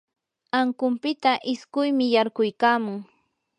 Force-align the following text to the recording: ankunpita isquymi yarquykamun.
ankunpita 0.59 1.31
isquymi 1.53 2.05
yarquykamun. 2.15 2.99